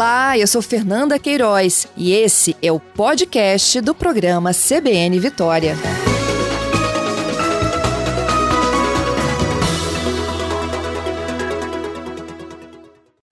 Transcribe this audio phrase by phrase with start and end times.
[0.00, 5.74] Olá, eu sou Fernanda Queiroz e esse é o podcast do programa CBN Vitória.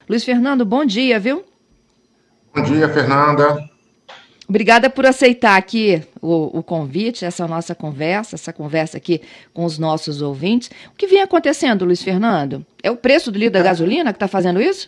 [0.07, 1.43] Luiz Fernando, bom dia, viu?
[2.55, 3.66] Bom dia, Fernanda.
[4.46, 9.23] Obrigada por aceitar aqui o, o, convite, essa nossa conversa, essa conversa aqui
[9.55, 10.71] com os nossos ouvintes.
[10.93, 12.64] O que vem acontecendo, Luiz Fernando?
[12.82, 14.87] É o preço do litro da gasolina que está fazendo isso?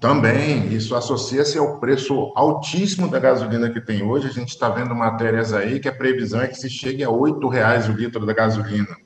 [0.00, 4.28] Também, isso associa-se ao preço altíssimo da gasolina que tem hoje.
[4.28, 7.48] A gente está vendo matérias aí que a previsão é que se chegue a R$
[7.50, 8.96] reais o litro da gasolina.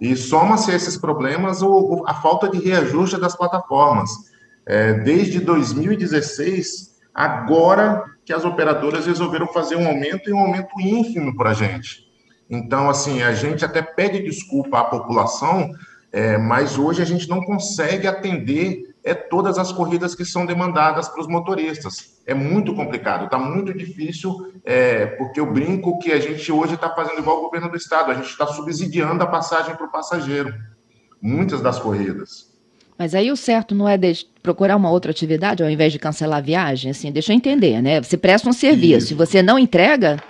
[0.00, 4.10] E soma-se a esses problemas o, a falta de reajuste das plataformas.
[4.66, 11.36] É, desde 2016, agora que as operadoras resolveram fazer um aumento e um aumento ínfimo
[11.36, 12.06] para a gente.
[12.50, 15.70] Então, assim, a gente até pede desculpa à população,
[16.12, 21.08] é, mas hoje a gente não consegue atender é, todas as corridas que são demandadas
[21.08, 22.20] para os motoristas.
[22.26, 26.90] É muito complicado, está muito difícil, é, porque eu brinco que a gente hoje está
[26.90, 30.52] fazendo igual o governo do estado, a gente está subsidiando a passagem para o passageiro,
[31.22, 32.52] muitas das corridas.
[32.98, 33.96] Mas aí o certo não é
[34.42, 36.90] procurar uma outra atividade ao invés de cancelar a viagem?
[36.90, 38.02] Assim, deixa eu entender, né?
[38.02, 40.20] Você presta um serviço, e você não entrega.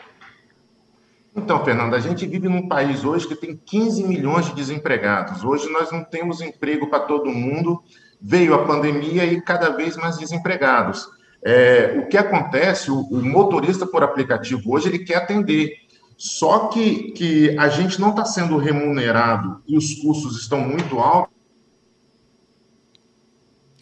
[1.34, 5.44] Então, Fernanda, a gente vive num país hoje que tem 15 milhões de desempregados.
[5.44, 7.82] Hoje nós não temos emprego para todo mundo.
[8.20, 11.06] Veio a pandemia e cada vez mais desempregados.
[11.44, 15.74] É, o que acontece, o, o, motorista por aplicativo hoje, ele quer atender.
[16.16, 21.36] Só que, que a gente não está sendo remunerado e os custos estão muito altos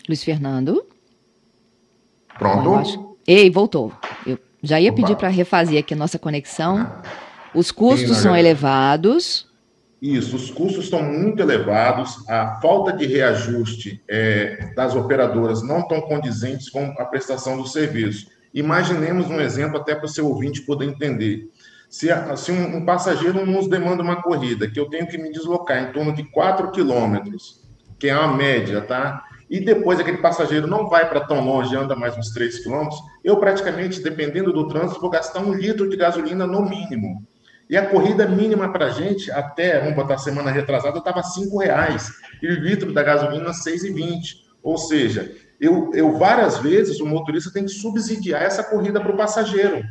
[0.09, 0.85] Luiz Fernando.
[2.39, 2.75] Pronto?
[2.75, 3.17] Acho...
[3.27, 3.93] Ei, voltou.
[4.27, 5.01] Eu já ia Opa.
[5.01, 7.03] pedir para refazer aqui a nossa conexão.
[7.55, 9.47] Os custos Sim, são elevados.
[10.05, 16.03] Isso, os custos estão muito elevados, a falta de reajuste é, das operadoras não estão
[16.03, 18.27] condizentes com a prestação do serviço.
[18.53, 21.49] Imaginemos um exemplo até para o seu ouvinte poder entender.
[21.89, 25.83] Se, se um, um, passageiro nos demanda uma corrida, que eu tenho que me deslocar
[25.83, 27.63] em torno de 4 quilômetros,
[27.99, 29.25] que é uma média, tá?
[29.49, 33.39] e depois aquele passageiro não vai para tão longe, anda mais uns 3 quilômetros, eu
[33.39, 37.27] praticamente, dependendo do trânsito, vou gastar um litro de gasolina no mínimo.
[37.69, 42.13] E a corrida mínima para a gente, até, vamos botar semana retrasada, estava R$ reais
[42.43, 44.45] e o litro da gasolina R$ 6,20.
[44.63, 49.17] Ou seja, eu, eu várias vezes o motorista tem que subsidiar essa corrida para o
[49.17, 49.83] passageiro.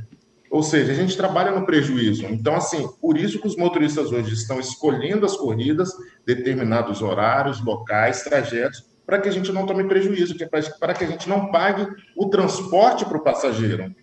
[0.52, 2.26] Ou seja, a gente trabalha no prejuízo.
[2.26, 5.90] Então, assim, por isso que os motoristas hoje estão escolhendo as corridas,
[6.24, 11.04] determinados horários, locais, trajetos, para que a gente não tome prejuízo, que é para que
[11.04, 13.94] a gente não pague o transporte para o passageiro.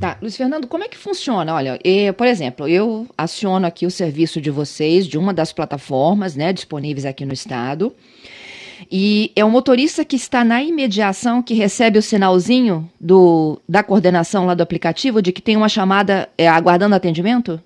[0.00, 1.52] Tá, Luiz Fernando, como é que funciona?
[1.52, 6.36] Olha, eu, por exemplo, eu aciono aqui o serviço de vocês, de uma das plataformas
[6.36, 7.92] né, disponíveis aqui no estado,
[8.88, 14.46] e é o motorista que está na imediação que recebe o sinalzinho do, da coordenação
[14.46, 17.60] lá do aplicativo de que tem uma chamada é, aguardando atendimento?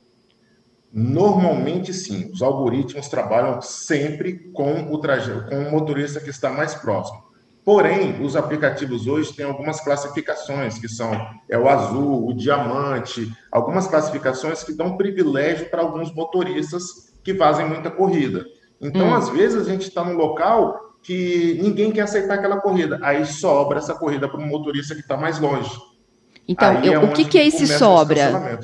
[0.91, 6.75] Normalmente sim, os algoritmos trabalham sempre com o trajeto, com o motorista que está mais
[6.75, 7.22] próximo.
[7.65, 11.13] Porém, os aplicativos hoje têm algumas classificações, que são
[11.49, 17.69] é o azul, o diamante, algumas classificações que dão privilégio para alguns motoristas que fazem
[17.69, 18.45] muita corrida.
[18.81, 19.15] Então, hum.
[19.15, 22.99] às vezes, a gente está num local que ninguém quer aceitar aquela corrida.
[23.01, 25.71] Aí sobra essa corrida para um motorista que está mais longe.
[26.49, 28.59] Então, eu, é o que, que é esse sobra?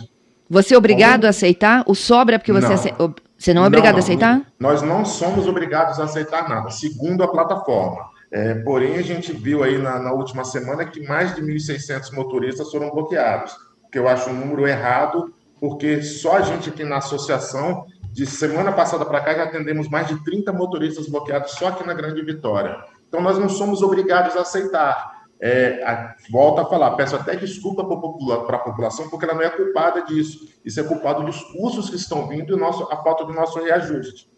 [0.50, 1.84] Você é obrigado a aceitar?
[1.86, 2.92] O sobra é porque você...
[2.98, 3.14] Não.
[3.38, 4.00] Você não é obrigado não, não.
[4.00, 4.42] a aceitar?
[4.58, 8.07] Nós não somos obrigados a aceitar nada, segundo a plataforma.
[8.30, 12.70] É, porém, a gente viu aí na, na última semana que mais de 1.600 motoristas
[12.70, 13.56] foram bloqueados,
[13.90, 18.72] que eu acho um número errado, porque só a gente aqui na associação, de semana
[18.72, 22.76] passada para cá, já atendemos mais de 30 motoristas bloqueados só aqui na Grande Vitória.
[23.08, 27.84] Então, nós não somos obrigados a aceitar é, a, volta a falar, peço até desculpa
[27.84, 30.48] para a população, porque ela não é culpada disso.
[30.64, 34.28] Isso é culpado dos custos que estão vindo e nosso, a falta do nosso reajuste.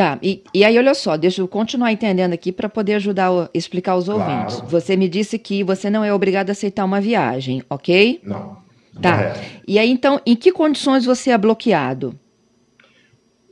[0.00, 3.50] Tá, e, e aí olha só, deixa eu continuar entendendo aqui para poder ajudar a
[3.52, 4.22] explicar aos claro.
[4.22, 4.58] ouvintes.
[4.60, 8.18] Você me disse que você não é obrigado a aceitar uma viagem, ok?
[8.24, 8.56] Não.
[9.02, 9.20] Tá.
[9.20, 9.34] É.
[9.68, 12.18] E aí então, em que condições você é bloqueado?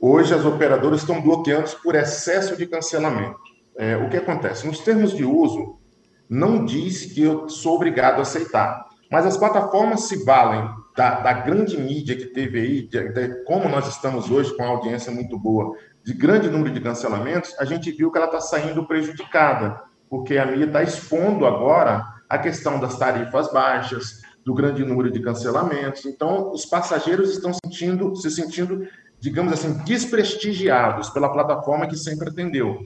[0.01, 3.37] Hoje as operadoras estão bloqueando por excesso de cancelamento.
[3.77, 4.65] É, o que acontece?
[4.65, 5.77] Nos termos de uso,
[6.27, 8.89] não diz que eu sou obrigado a aceitar.
[9.11, 13.69] Mas as plataformas se valem da, da grande mídia que teve aí, de, de, como
[13.69, 17.91] nós estamos hoje com a audiência muito boa, de grande número de cancelamentos, a gente
[17.91, 22.97] viu que ela está saindo prejudicada, porque a mídia está expondo agora a questão das
[22.97, 26.05] tarifas baixas, do grande número de cancelamentos.
[26.05, 28.87] Então, os passageiros estão sentindo, se sentindo,
[29.19, 32.79] digamos assim, desprestigiados pela plataforma que sempre atendeu.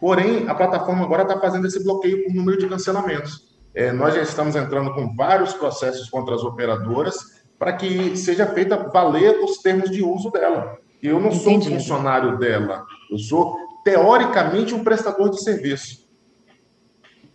[0.00, 3.54] Porém, a plataforma agora está fazendo esse bloqueio por número de cancelamentos.
[3.74, 8.76] É, nós já estamos entrando com vários processos contra as operadoras para que seja feita
[8.76, 10.78] valer os termos de uso dela.
[11.04, 11.42] Eu não Entendi.
[11.42, 16.02] sou um funcionário dela, eu sou, teoricamente, um prestador de serviço.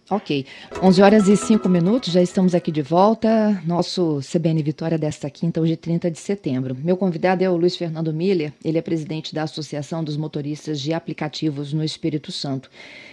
[0.09, 0.43] Ok.
[0.81, 3.61] 11 horas e 5 minutos, já estamos aqui de volta.
[3.67, 6.75] Nosso CBN Vitória desta quinta, hoje 30 de setembro.
[6.75, 10.91] Meu convidado é o Luiz Fernando Miller, ele é presidente da Associação dos Motoristas de
[10.91, 12.71] Aplicativos no Espírito Santo.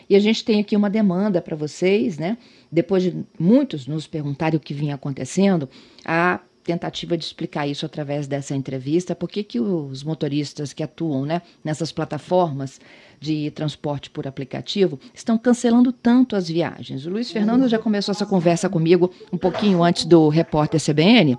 [0.09, 2.39] E a gente tem aqui uma demanda para vocês, né?
[2.73, 5.69] Depois de muitos nos perguntarem o que vinha acontecendo,
[6.03, 11.41] a tentativa de explicar isso através dessa entrevista, por que, os motoristas que atuam né,
[11.63, 12.81] nessas plataformas
[13.21, 17.07] de transporte por aplicativo estão cancelando tanto as viagens.
[17.07, 21.39] O Luiz Fernando já começou essa conversa comigo um pouquinho antes do repórter CBN,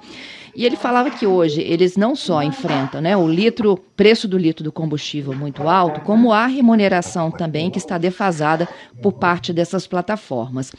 [0.58, 4.64] e ele falava que hoje eles não só enfrentam né, o litro, preço do litro
[4.64, 8.68] do combustível muito alto, como a remuneração também que está defasada
[9.00, 10.74] por parte dessas plataformas.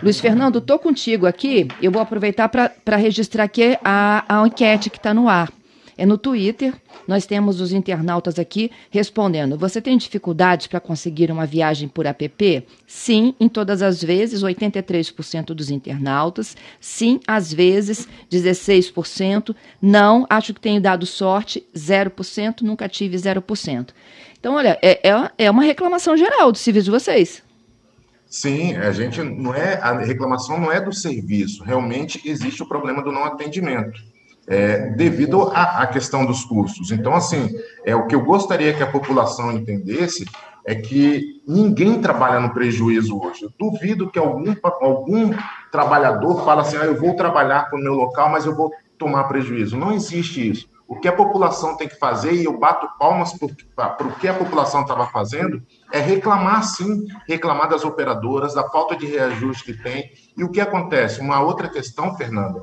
[0.00, 4.98] Luiz Fernando, estou contigo aqui, eu vou aproveitar para registrar aqui a, a enquete que
[4.98, 5.50] está no ar
[5.96, 6.74] é no Twitter.
[7.06, 12.66] Nós temos os internautas aqui respondendo: Você tem dificuldades para conseguir uma viagem por app?
[12.86, 16.56] Sim, em todas as vezes, 83% dos internautas.
[16.80, 19.54] Sim, às vezes, 16%.
[19.80, 22.62] Não, acho que tenho dado sorte, 0%.
[22.62, 23.90] Nunca tive 0%.
[24.38, 27.42] Então, olha, é, é, é uma reclamação geral do serviço de vocês.
[28.26, 33.00] Sim, a gente não é a reclamação não é do serviço, realmente existe o problema
[33.00, 34.02] do não atendimento
[34.46, 36.90] é, devido à, questão dos custos.
[36.90, 37.50] Então, assim,
[37.84, 40.24] é o que eu gostaria que a população entendesse
[40.66, 43.44] é que ninguém trabalha no prejuízo hoje.
[43.44, 45.30] Eu duvido que algum, algum
[45.70, 49.24] trabalhador fale assim, ah, eu vou trabalhar com o meu local, mas eu vou tomar
[49.24, 49.76] prejuízo.
[49.76, 50.68] Não existe isso.
[50.86, 53.32] O que a população tem que fazer, e eu bato palmas
[53.74, 58.94] para o que a população estava fazendo, é reclamar sim, reclamar das operadoras, da falta
[58.94, 60.10] de reajuste que tem.
[60.36, 61.20] E o que acontece?
[61.20, 62.62] Uma outra questão, Fernanda,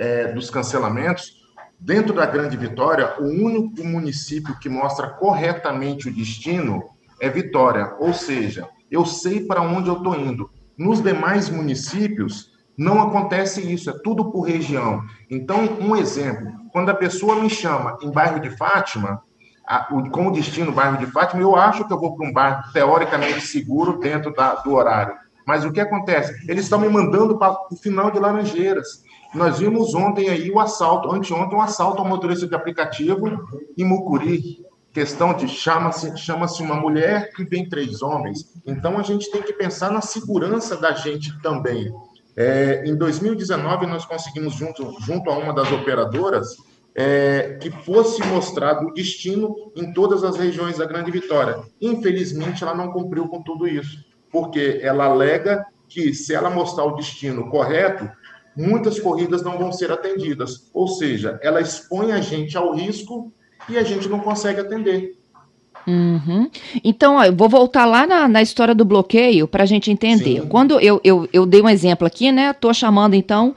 [0.00, 1.34] é, dos cancelamentos,
[1.78, 6.82] dentro da Grande Vitória, o único município que mostra corretamente o destino
[7.20, 10.50] é Vitória, ou seja, eu sei para onde eu estou indo.
[10.76, 15.02] Nos demais municípios, não acontece isso, é tudo por região.
[15.28, 19.22] Então, um exemplo: quando a pessoa me chama em bairro de Fátima,
[19.68, 22.32] a, o, com o destino bairro de Fátima, eu acho que eu vou para um
[22.32, 25.14] bairro teoricamente seguro dentro da, do horário.
[25.46, 26.34] Mas o que acontece?
[26.48, 29.02] Eles estão me mandando para o final de Laranjeiras.
[29.34, 33.46] Nós vimos ontem aí o assalto, anteontem, um assalto ao motorista de aplicativo
[33.76, 34.64] em Mucuri.
[34.92, 38.52] Questão de chama-se chama uma mulher e vem três homens.
[38.66, 41.92] Então a gente tem que pensar na segurança da gente também.
[42.36, 46.56] É, em 2019, nós conseguimos, junto, junto a uma das operadoras,
[46.94, 51.60] é, que fosse mostrado o destino em todas as regiões da Grande Vitória.
[51.80, 56.96] Infelizmente, ela não cumpriu com tudo isso, porque ela alega que se ela mostrar o
[56.96, 58.08] destino correto,
[58.56, 60.70] muitas corridas não vão ser atendidas.
[60.72, 63.32] Ou seja, ela expõe a gente ao risco
[63.68, 65.16] e a gente não consegue atender.
[65.86, 66.50] Uhum.
[66.84, 70.42] Então, ó, eu vou voltar lá na, na história do bloqueio para a gente entender.
[70.42, 70.48] Sim.
[70.48, 72.50] Quando eu, eu, eu dei um exemplo aqui, né?
[72.50, 73.54] Estou chamando então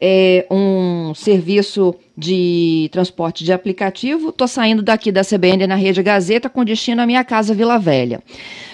[0.00, 4.30] é, um serviço de transporte de aplicativo.
[4.30, 8.22] Estou saindo daqui da CBN na Rede Gazeta com destino à minha casa Vila Velha.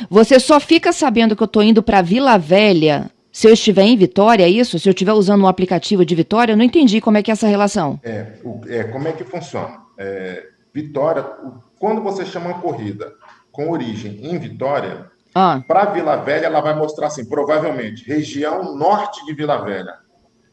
[0.09, 3.97] Você só fica sabendo que eu estou indo para Vila Velha se eu estiver em
[3.97, 4.79] Vitória, é isso?
[4.79, 7.33] Se eu estiver usando um aplicativo de Vitória, eu não entendi como é que é
[7.33, 7.99] essa relação.
[8.03, 9.81] É, o, é como é que funciona?
[9.97, 11.23] É, Vitória,
[11.79, 13.15] quando você chama uma corrida
[13.51, 15.63] com origem em Vitória, ah.
[15.67, 19.95] para Vila Velha, ela vai mostrar assim, provavelmente, região norte de Vila Velha.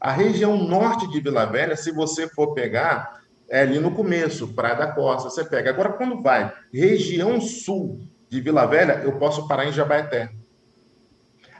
[0.00, 3.20] A região norte de Vila Velha, se você for pegar,
[3.50, 5.68] é ali no começo, Praia da Costa, você pega.
[5.68, 10.30] Agora, quando vai região sul de Vila Velha, eu posso parar em Jabaeté.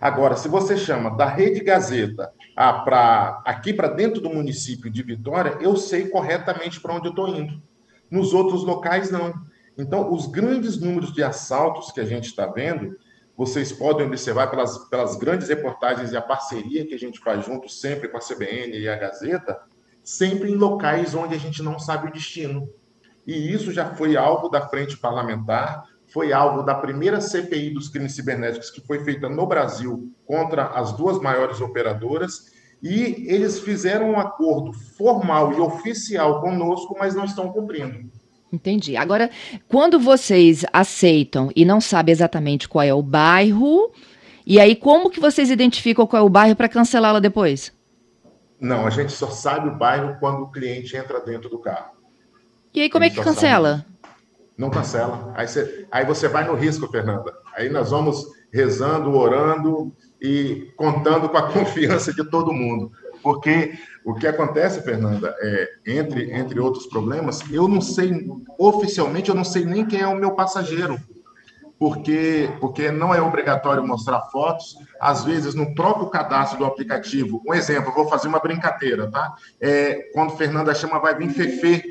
[0.00, 5.02] Agora, se você chama da Rede Gazeta a, pra, aqui para dentro do município de
[5.02, 7.62] Vitória, eu sei corretamente para onde eu estou indo.
[8.10, 9.34] Nos outros locais, não.
[9.76, 12.96] Então, os grandes números de assaltos que a gente está vendo,
[13.36, 17.68] vocês podem observar pelas, pelas grandes reportagens e a parceria que a gente faz junto
[17.68, 19.60] sempre com a CBN e a Gazeta,
[20.02, 22.70] sempre em locais onde a gente não sabe o destino.
[23.26, 28.14] E isso já foi alvo da frente parlamentar, foi alvo da primeira CPI dos crimes
[28.14, 32.50] cibernéticos que foi feita no Brasil contra as duas maiores operadoras,
[32.82, 38.10] e eles fizeram um acordo formal e oficial conosco, mas não estão cumprindo.
[38.52, 38.96] Entendi.
[38.96, 39.30] Agora,
[39.68, 43.92] quando vocês aceitam e não sabem exatamente qual é o bairro,
[44.44, 47.72] e aí como que vocês identificam qual é o bairro para cancelá-la depois?
[48.58, 51.92] Não, a gente só sabe o bairro quando o cliente entra dentro do carro.
[52.74, 53.78] E aí como é que cancela?
[53.78, 53.99] Sabe.
[54.60, 55.32] Não cancela.
[55.34, 57.32] Aí você, aí você vai no risco, Fernanda.
[57.56, 59.90] Aí nós vamos rezando, orando
[60.20, 62.92] e contando com a confiança de todo mundo.
[63.22, 63.72] Porque
[64.04, 69.44] o que acontece, Fernanda, é, entre, entre outros problemas, eu não sei, oficialmente, eu não
[69.44, 71.00] sei nem quem é o meu passageiro
[71.80, 74.76] porque, porque não é obrigatório mostrar fotos.
[75.00, 79.34] Às vezes, no próprio cadastro do aplicativo, um exemplo, vou fazer uma brincadeira, tá?
[79.58, 81.89] É, quando Fernanda chama, vai vir Fefe.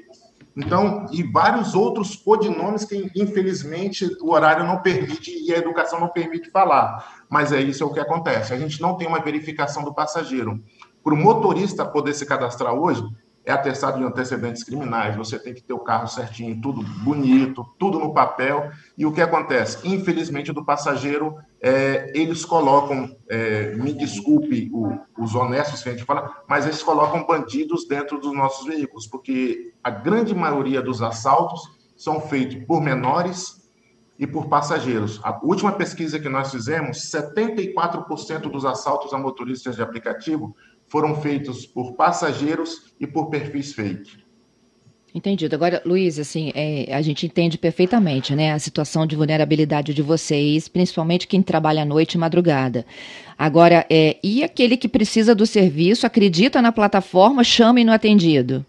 [0.60, 6.10] Então, e vários outros codinomes que, infelizmente, o horário não permite e a educação não
[6.10, 7.24] permite falar.
[7.30, 8.54] Mas é isso é o que acontece.
[8.54, 10.62] A gente não tem uma verificação do passageiro.
[11.01, 13.01] Para o motorista poder se cadastrar hoje,
[13.46, 17.98] é atestado de antecedentes criminais, você tem que ter o carro certinho, tudo bonito, tudo
[17.98, 18.70] no papel.
[18.98, 19.88] E o que acontece?
[19.88, 26.06] Infelizmente, do passageiro, é, eles colocam, é, me desculpe o, os honestos que a gente
[26.06, 31.62] fala, mas eles colocam bandidos dentro dos nossos veículos, porque a grande maioria dos assaltos
[31.98, 33.70] são feitos por menores
[34.18, 35.20] e por passageiros.
[35.24, 40.56] A última pesquisa que nós fizemos, 74% dos assaltos a motoristas de aplicativo
[40.88, 44.29] foram feitos por passageiros e por perfis fake.
[45.13, 45.56] Entendido.
[45.56, 50.68] Agora, Luiz, assim, é, a gente entende perfeitamente, né, a situação de vulnerabilidade de vocês,
[50.68, 52.86] principalmente quem trabalha à noite e madrugada.
[53.38, 57.96] Agora, é, e aquele que precisa do serviço, acredita na plataforma, chama e não é
[57.96, 58.63] atendido?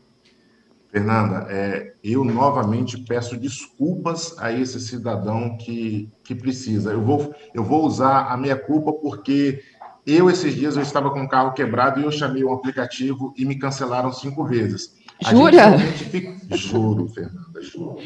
[0.91, 6.91] Fernanda, é, eu novamente peço desculpas a esse cidadão que, que precisa.
[6.91, 9.63] Eu vou, eu vou usar a minha culpa porque
[10.07, 13.45] eu, esses dias, eu estava com o carro quebrado e eu chamei o aplicativo e
[13.45, 14.99] me cancelaram cinco vezes.
[15.25, 15.79] A Jura?
[15.79, 16.57] Fica...
[16.57, 17.99] Juro, Fernanda, juro.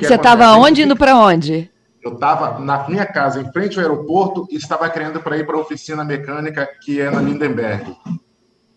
[0.00, 1.70] Você estava onde, indo para onde?
[2.02, 5.56] Eu estava na minha casa, em frente ao aeroporto, e estava querendo para ir para
[5.56, 7.94] a oficina mecânica que é na Lindenberg.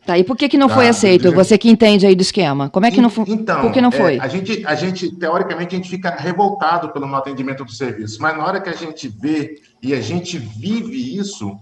[0.05, 1.31] Tá, e por que, que não tá, foi aceito?
[1.31, 2.69] Você que entende aí do esquema.
[2.69, 3.25] Como é que não foi?
[3.27, 4.17] Então, por que não foi?
[4.17, 8.19] É, a, gente, a gente, teoricamente, a gente fica revoltado pelo não atendimento do serviço,
[8.19, 11.55] mas na hora que a gente vê e a gente vive isso,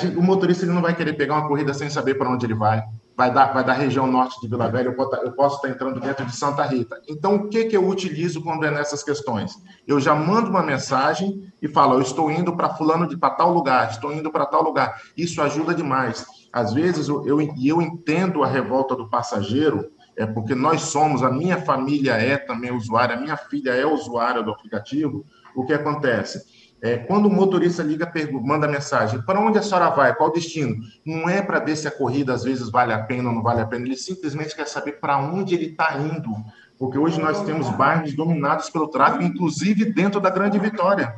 [0.00, 2.54] gente, o motorista ele não vai querer pegar uma corrida sem saber para onde ele
[2.54, 2.82] vai.
[3.16, 5.98] Vai dar, vai dar região norte de Vila Velha, eu posso, eu posso estar entrando
[5.98, 7.00] dentro de Santa Rita.
[7.08, 9.56] Então, o que, que eu utilizo quando é nessas questões?
[9.86, 13.54] Eu já mando uma mensagem e falo, eu estou indo para fulano de para tal
[13.54, 15.00] lugar, estou indo para tal lugar.
[15.16, 16.26] Isso ajuda demais.
[16.52, 21.30] Às vezes, eu, eu, eu entendo a revolta do passageiro, é porque nós somos, a
[21.30, 25.24] minha família é também usuária, a minha filha é usuária do aplicativo.
[25.54, 26.44] O que acontece?
[26.82, 30.14] É, quando o motorista liga, pergunta, manda mensagem, para onde a senhora vai?
[30.14, 30.76] Qual o destino?
[31.04, 33.60] Não é para ver se a corrida às vezes vale a pena ou não vale
[33.60, 36.30] a pena, ele simplesmente quer saber para onde ele está indo.
[36.78, 41.14] Porque hoje nós temos bairros dominados pelo tráfego, inclusive dentro da Grande Vitória.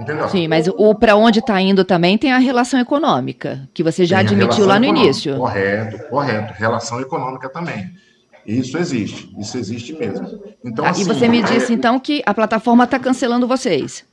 [0.00, 0.28] Entendeu?
[0.28, 4.18] Sim, mas o para onde está indo também tem a relação econômica, que você já
[4.18, 5.36] tem admitiu lá no início.
[5.36, 6.54] Correto, correto.
[6.54, 7.90] Relação econômica também.
[8.46, 10.40] Isso existe, isso existe mesmo.
[10.64, 11.42] Então, ah, assim, e você me é...
[11.42, 14.04] disse então que a plataforma está cancelando vocês.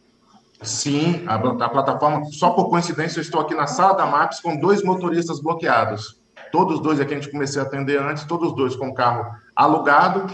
[0.64, 4.58] Sim, a, a, plataforma, só por coincidência, eu estou aqui na sala da MAPS com
[4.58, 6.22] dois motoristas bloqueados.
[6.52, 10.32] Todos dois aqui a gente comecei a atender antes, todos dois com carro alugado.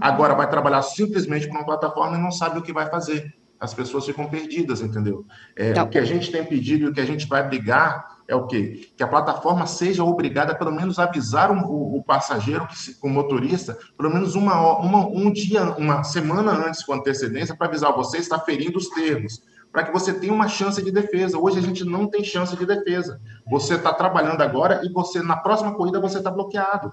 [0.00, 3.34] Agora vai trabalhar simplesmente com uma plataforma e não sabe o que vai fazer.
[3.58, 5.24] As pessoas ficam perdidas, entendeu?
[5.54, 5.84] É, tá.
[5.84, 8.46] O que a gente tem pedido e o que a gente vai brigar é o
[8.46, 8.88] quê?
[8.96, 12.66] Que a plataforma seja obrigada a pelo menos avisar um, o, o, passageiro,
[13.02, 17.92] o motorista, pelo menos uma, uma, um dia, uma semana antes com antecedência, para avisar
[17.92, 21.38] você está ferindo os termos para que você tenha uma chance de defesa.
[21.38, 23.20] Hoje a gente não tem chance de defesa.
[23.48, 26.92] Você está trabalhando agora e você na próxima corrida você está bloqueado.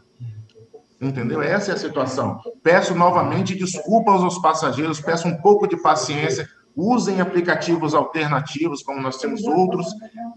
[1.00, 1.42] Entendeu?
[1.42, 2.40] Essa é a situação.
[2.64, 6.50] Peço novamente desculpas aos passageiros, peço um pouco de paciência.
[6.76, 9.88] Usem aplicativos alternativos, como nós temos outros,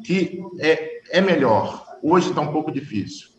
[0.05, 1.85] que é, é melhor.
[2.03, 3.30] Hoje está um pouco difícil.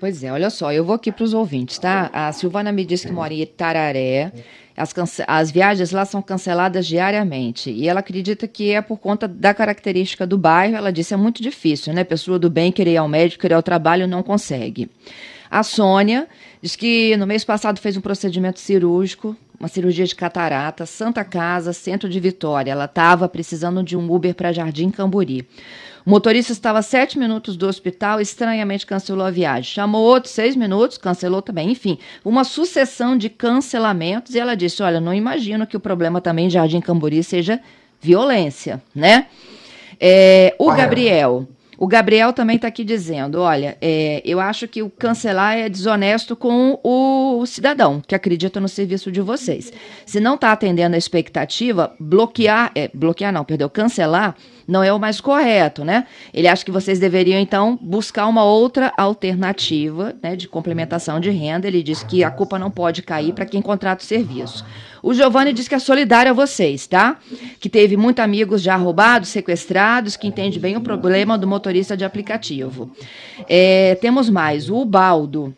[0.00, 2.10] Pois é, olha só, eu vou aqui para os ouvintes, tá?
[2.12, 4.32] A Silvana me disse que mora em Itararé.
[4.76, 4.92] As,
[5.26, 7.70] as viagens lá são canceladas diariamente.
[7.70, 10.76] E ela acredita que é por conta da característica do bairro.
[10.76, 12.02] Ela disse é muito difícil, né?
[12.02, 14.90] Pessoa do bem querer ir ao médico, querer ir ao trabalho, não consegue.
[15.50, 16.26] A Sônia
[16.60, 21.72] diz que no mês passado fez um procedimento cirúrgico, uma cirurgia de catarata, Santa Casa,
[21.72, 22.70] centro de Vitória.
[22.70, 25.48] Ela estava precisando de um Uber para Jardim Camburi.
[26.04, 29.72] O motorista estava a sete minutos do hospital, estranhamente cancelou a viagem.
[29.72, 31.70] Chamou outros seis minutos, cancelou também.
[31.70, 34.34] Enfim, uma sucessão de cancelamentos.
[34.34, 37.58] E ela disse: Olha, não imagino que o problema também em Jardim Camburi seja
[38.02, 39.28] violência, né?
[39.98, 41.48] É, o Gabriel.
[41.78, 46.36] O Gabriel também está aqui dizendo: olha, é, eu acho que o cancelar é desonesto
[46.36, 49.72] com o cidadão que acredita no serviço de vocês.
[50.06, 54.98] Se não está atendendo a expectativa, bloquear, é, bloquear não, perdeu, cancelar não é o
[54.98, 56.06] mais correto, né?
[56.32, 61.68] Ele acha que vocês deveriam, então, buscar uma outra alternativa né, de complementação de renda.
[61.68, 64.64] Ele diz que a culpa não pode cair para quem contrata o serviço.
[65.04, 67.18] O Giovanni diz que é solidário a vocês, tá?
[67.60, 72.06] Que teve muitos amigos já roubados, sequestrados, que entende bem o problema do motorista de
[72.06, 72.90] aplicativo.
[73.46, 75.54] É, temos mais, o Baldo.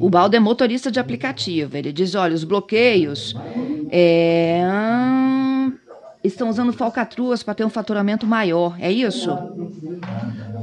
[0.00, 1.76] O Baldo é motorista de aplicativo.
[1.76, 3.36] Ele diz: olha, os bloqueios
[3.90, 4.62] é,
[6.24, 8.76] estão usando falcatruas para ter um faturamento maior.
[8.80, 9.30] É isso?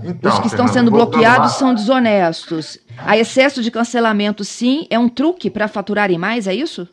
[0.04, 2.80] Então, os que estão sendo bloqueados são desonestos.
[2.98, 6.90] A excesso de cancelamento, sim, é um truque para faturarem mais, é isso?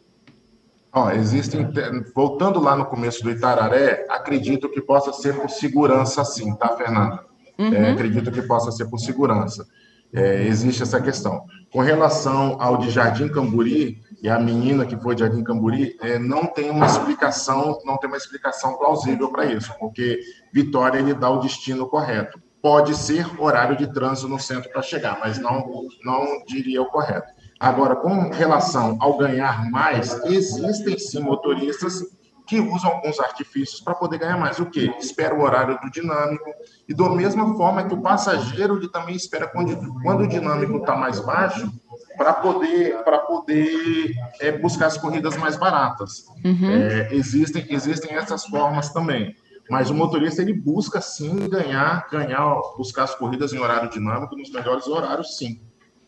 [0.99, 1.71] Ó, existem,
[2.12, 7.25] voltando lá no começo do Itararé, acredito que possa ser por segurança, sim, tá, Fernanda?
[7.57, 7.73] Uhum.
[7.73, 9.64] É, acredito que possa ser por segurança.
[10.12, 11.45] É, existe essa questão.
[11.71, 16.19] Com relação ao de Jardim Camburi e a menina que foi de Jardim Camburi, é,
[16.19, 20.19] não tem uma explicação, não tem uma explicação plausível para isso, porque
[20.52, 22.40] Vitória ele dá o destino correto.
[22.61, 25.64] Pode ser horário de trânsito no centro para chegar, mas não,
[26.05, 27.38] não diria o correto.
[27.59, 32.05] Agora, com relação ao ganhar mais, existem sim motoristas
[32.47, 34.59] que usam alguns artifícios para poder ganhar mais.
[34.59, 34.95] O quê?
[34.99, 36.50] Espera o horário do dinâmico,
[36.88, 40.97] e da mesma forma que o passageiro ele também espera quando, quando o dinâmico está
[40.97, 41.71] mais baixo,
[42.17, 46.25] para poder, pra poder é, buscar as corridas mais baratas.
[46.45, 46.71] Uhum.
[46.71, 49.37] É, existem, existem essas formas também.
[49.69, 54.50] Mas o motorista ele busca sim ganhar, ganhar, buscar as corridas em horário dinâmico nos
[54.50, 55.61] melhores horários, sim.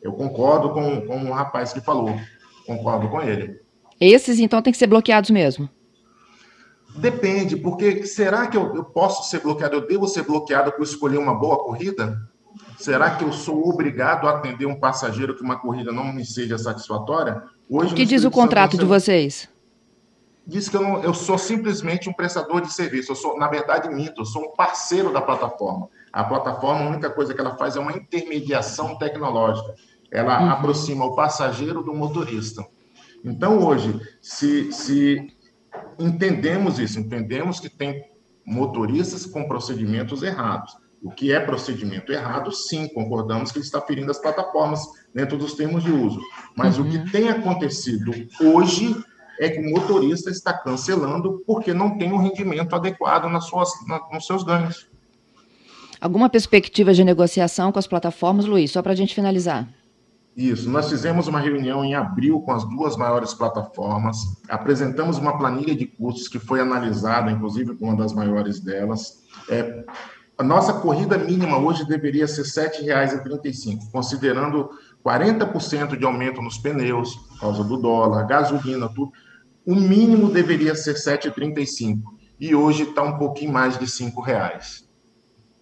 [0.02, 2.18] Eu concordo com, com o rapaz que falou.
[2.66, 3.60] Concordo com ele.
[4.00, 5.68] Esses, então, têm que ser bloqueados mesmo?
[6.96, 9.76] Depende, porque será que eu, eu, posso ser bloqueado?
[9.76, 12.18] Eu devo ser bloqueado por escolher uma boa corrida?
[12.78, 16.58] Será que eu sou obrigado a atender um passageiro que uma corrida não me seja
[16.58, 17.42] satisfatória?
[17.68, 19.48] Hoje, o que diz o contrato de vocês?
[20.46, 23.12] Diz que eu, não, eu sou simplesmente um prestador de serviço.
[23.12, 25.88] Eu sou, na verdade, minto, eu sou um parceiro da plataforma.
[26.12, 29.74] A plataforma, a única coisa que ela faz é uma intermediação tecnológica.
[30.10, 30.50] Ela uhum.
[30.50, 32.64] aproxima o passageiro do motorista.
[33.24, 35.28] Então, hoje, se, se
[35.98, 38.04] entendemos isso, entendemos que tem
[38.44, 40.76] motoristas com procedimentos errados.
[41.02, 44.82] O que é procedimento errado, sim, concordamos que ele está ferindo as plataformas
[45.14, 46.20] dentro dos termos de uso.
[46.54, 46.86] Mas uhum.
[46.86, 47.10] o que uhum.
[47.10, 48.94] tem acontecido hoje
[49.38, 54.00] é que o motorista está cancelando porque não tem um rendimento adequado nas suas, na,
[54.12, 54.86] nos seus ganhos.
[55.98, 59.66] Alguma perspectiva de negociação com as plataformas, Luiz, só para a gente finalizar?
[60.36, 64.16] Isso, nós fizemos uma reunião em abril com as duas maiores plataformas,
[64.48, 69.24] apresentamos uma planilha de custos que foi analisada, inclusive, com uma das maiores delas.
[69.48, 69.84] É,
[70.38, 74.70] a nossa corrida mínima hoje deveria ser R$ 7,35, considerando
[75.04, 79.12] 40% de aumento nos pneus, por causa do dólar, gasolina, tudo.
[79.66, 82.00] O mínimo deveria ser R$ 7,35
[82.40, 84.88] e hoje está um pouquinho mais de R$ reais.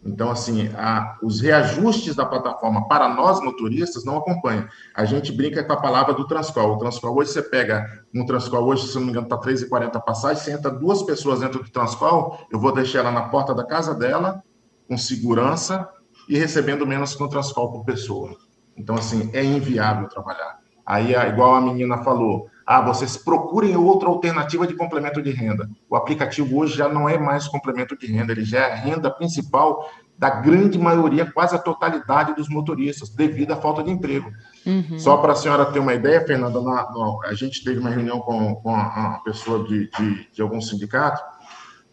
[0.09, 4.67] Então, assim, a, os reajustes da plataforma para nós motoristas não acompanham.
[4.95, 6.75] A gente brinca com a palavra do Transcol.
[6.75, 10.43] O Transcol, hoje você pega um Transcol, hoje, se não me engano, está 3,40 passagem,
[10.43, 13.95] você entra duas pessoas dentro do Transcol, eu vou deixar ela na porta da casa
[13.95, 14.43] dela,
[14.89, 15.87] com segurança
[16.29, 18.35] e recebendo menos que um Transcol por pessoa.
[18.77, 20.59] Então, assim, é inviável trabalhar.
[20.87, 25.71] Aí, igual a menina falou, ah, vocês procurem outra alternativa de complemento de renda.
[25.89, 29.11] O aplicativo hoje já não é mais complemento de renda, ele já é a renda
[29.11, 34.31] principal da grande maioria, quase a totalidade dos motoristas, devido à falta de emprego.
[34.67, 34.99] Uhum.
[34.99, 38.21] Só para a senhora ter uma ideia, Fernanda, na, na, a gente teve uma reunião
[38.21, 41.23] com, com a, a pessoa de, de, de algum sindicato,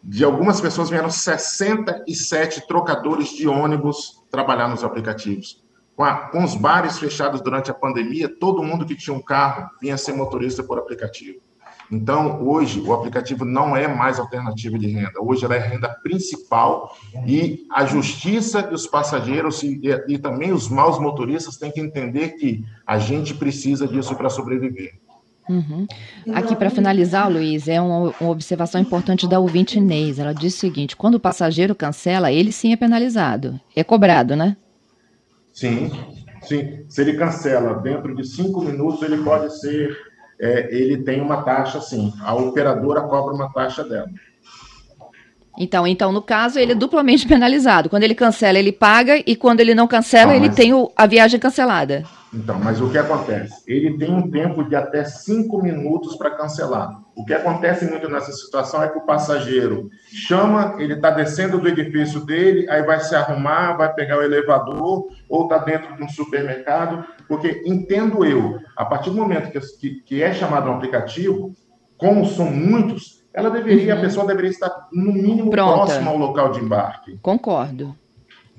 [0.04, 5.65] de algumas pessoas vieram 67 trocadores de ônibus trabalhar nos aplicativos
[5.96, 9.70] com, a, com, os bares fechados durante a pandemia, todo mundo que tinha um carro
[9.82, 11.40] vinha ser motorista por aplicativo.
[11.92, 15.22] Então, hoje, o aplicativo não é mais alternativa de renda.
[15.22, 20.68] Hoje, ela é renda principal e a justiça e os passageiros e, e também os
[20.68, 24.94] maus motoristas têm que entender que a gente precisa disso para sobreviver.
[25.48, 25.86] Uhum.
[26.34, 30.18] Aqui, para finalizar, Luiz, é uma, uma, observação importante da ouvinte Inês.
[30.18, 33.60] Ela diz o seguinte: quando o passageiro cancela, ele sim é penalizado.
[33.76, 34.58] É cobrado, né?
[35.56, 35.90] Sim,
[36.44, 36.86] sim.
[36.90, 39.98] Se ele cancela dentro de cinco minutos, ele pode ser,
[40.38, 42.14] é, ele tem uma taxa, sim.
[42.22, 44.10] A operadora cobra uma taxa dela.
[45.58, 47.90] Então, então, no caso, ele é duplamente penalizado.
[47.90, 51.06] Quando ele cancela, ele paga, e quando ele não cancela, não, ele tem o, a
[51.06, 52.04] viagem cancelada.
[52.36, 53.64] Então, mas o que acontece?
[53.66, 57.02] Ele tem um tempo de até cinco minutos para cancelar.
[57.16, 61.68] O que acontece muito nessa situação é que o passageiro chama, ele está descendo do
[61.70, 66.10] edifício dele, aí vai se arrumar, vai pegar o elevador, ou está dentro de um
[66.10, 71.54] supermercado, porque entendo eu, a partir do momento que, que, é chamado um aplicativo,
[71.98, 74.00] como são muitos, ela deveria, uhum.
[74.00, 75.74] a pessoa deveria estar no mínimo Pronta.
[75.74, 77.18] próximo ao local de embarque.
[77.22, 77.96] Concordo.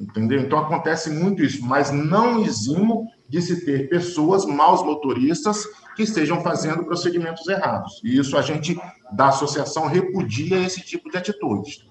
[0.01, 0.41] Entendeu?
[0.41, 5.65] Então acontece muito isso, mas não eximo de se ter pessoas, maus motoristas,
[5.97, 8.01] que estejam fazendo procedimentos errados.
[8.05, 8.79] E isso a gente,
[9.11, 11.87] da associação, repudia esse tipo de atitude.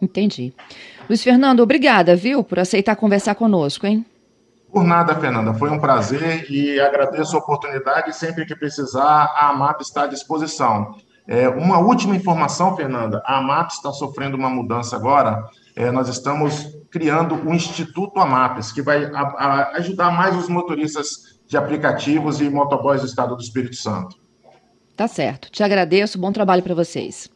[0.00, 0.52] Entendi.
[1.08, 4.04] Luiz Fernando, obrigada, viu, por aceitar conversar conosco, hein?
[4.70, 5.54] Por nada, Fernanda.
[5.54, 8.14] Foi um prazer e agradeço a oportunidade.
[8.14, 10.96] Sempre que precisar, a AMAP está à disposição.
[11.26, 15.48] É, uma última informação, Fernanda: a AMAP está sofrendo uma mudança agora.
[15.74, 21.40] É, nós estamos criando o Instituto AMAPES, que vai a, a ajudar mais os motoristas
[21.46, 24.16] de aplicativos e motoboys do estado do Espírito Santo.
[24.96, 25.50] Tá certo.
[25.50, 26.18] Te agradeço.
[26.18, 27.28] Bom trabalho para vocês.